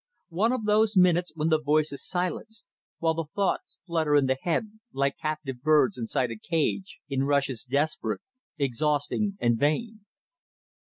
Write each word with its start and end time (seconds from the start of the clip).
One 0.31 0.51
of 0.51 0.65
those 0.65 0.97
minutes 0.97 1.31
when 1.35 1.49
the 1.49 1.61
voice 1.61 1.91
is 1.91 2.03
silenced, 2.03 2.65
while 2.97 3.13
the 3.13 3.25
thoughts 3.35 3.77
flutter 3.85 4.15
in 4.15 4.25
the 4.25 4.33
head, 4.41 4.71
like 4.91 5.19
captive 5.21 5.61
birds 5.61 5.95
inside 5.95 6.31
a 6.31 6.37
cage, 6.39 6.99
in 7.07 7.21
rushes 7.25 7.65
desperate, 7.65 8.21
exhausting 8.57 9.37
and 9.39 9.59
vain. 9.59 10.03